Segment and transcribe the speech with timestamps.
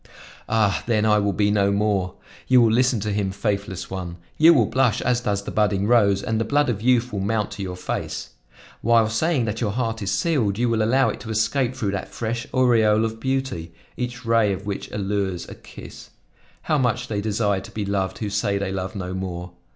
[0.49, 0.81] Ah!
[0.87, 2.15] then I will be no more!
[2.47, 4.17] You will listen to him, faithless one!
[4.35, 7.51] You will blush as does the budding rose and the blood of youth will mount
[7.51, 8.29] to your face.
[8.81, 12.09] While saying that your heart is sealed, you will allow it to escape through that
[12.09, 16.09] fresh aureole of beauty, each ray of which allures a kiss.
[16.63, 19.51] How much they desire to be loved who say they love no more!